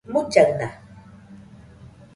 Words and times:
mullaɨna 0.11 0.67